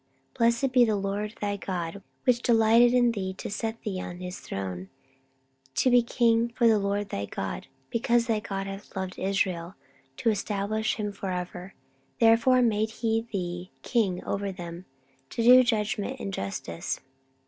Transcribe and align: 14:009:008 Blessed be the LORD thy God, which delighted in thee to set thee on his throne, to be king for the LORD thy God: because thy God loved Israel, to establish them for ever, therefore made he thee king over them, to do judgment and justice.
14:009:008 0.33 0.37
Blessed 0.39 0.71
be 0.73 0.83
the 0.83 0.95
LORD 0.95 1.35
thy 1.41 1.57
God, 1.57 2.01
which 2.23 2.41
delighted 2.41 2.91
in 2.91 3.11
thee 3.11 3.35
to 3.35 3.51
set 3.51 3.79
thee 3.83 4.01
on 4.01 4.17
his 4.19 4.39
throne, 4.39 4.89
to 5.75 5.91
be 5.91 6.01
king 6.01 6.49
for 6.49 6.67
the 6.67 6.79
LORD 6.79 7.09
thy 7.09 7.27
God: 7.27 7.67
because 7.91 8.25
thy 8.25 8.39
God 8.39 8.81
loved 8.95 9.19
Israel, 9.19 9.75
to 10.17 10.31
establish 10.31 10.97
them 10.97 11.11
for 11.11 11.29
ever, 11.29 11.75
therefore 12.19 12.63
made 12.63 12.89
he 12.89 13.27
thee 13.31 13.69
king 13.83 14.23
over 14.23 14.51
them, 14.51 14.85
to 15.29 15.43
do 15.43 15.61
judgment 15.63 16.19
and 16.19 16.33
justice. 16.33 16.99